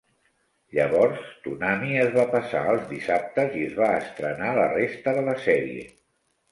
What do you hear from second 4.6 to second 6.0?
la resta de la sèrie.